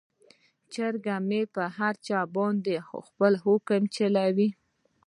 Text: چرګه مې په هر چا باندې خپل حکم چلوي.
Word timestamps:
چرګه 0.73 1.15
مې 1.27 1.41
په 1.53 1.63
هر 1.77 1.93
چا 2.07 2.19
باندې 2.35 2.75
خپل 3.07 3.33
حکم 3.45 3.81
چلوي. 3.95 4.49